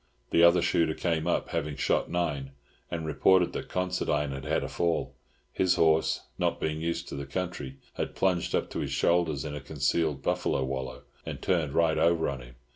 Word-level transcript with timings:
The 0.31 0.41
other 0.41 0.63
shooter 0.63 0.95
came 0.95 1.27
up, 1.27 1.49
having 1.49 1.75
shot 1.75 2.09
nine, 2.09 2.53
and 2.89 3.05
reported 3.05 3.53
that 3.53 3.69
Considine 3.69 4.31
had 4.31 4.45
had 4.45 4.63
a 4.63 4.67
fall; 4.67 5.13
his 5.53 5.75
horse, 5.75 6.21
not 6.39 6.59
being 6.59 6.81
used 6.81 7.07
to 7.09 7.15
the 7.15 7.27
country, 7.27 7.77
had 7.93 8.15
plunged 8.15 8.55
up 8.55 8.71
to 8.71 8.79
his 8.79 8.91
shoulders 8.91 9.45
in 9.45 9.53
a 9.53 9.61
concealed 9.61 10.23
buffalo 10.23 10.63
wallow, 10.65 11.03
and 11.23 11.39
turned 11.39 11.73
right 11.75 11.99
over 11.99 12.27
on 12.29 12.41
him. 12.41 12.55